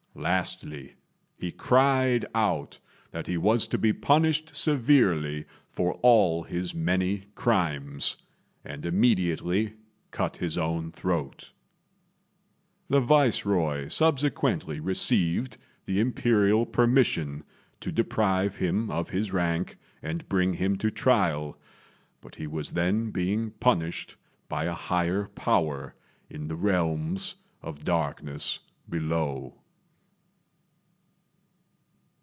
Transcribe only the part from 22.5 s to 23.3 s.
then